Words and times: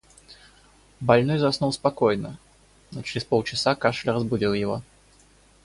Больной 0.99 1.37
заснул 1.37 1.71
спокойно, 1.71 2.39
но 2.89 3.03
чрез 3.03 3.23
полчаса 3.23 3.75
кашель 3.75 4.09
разбудил 4.09 4.51
его. 4.51 4.81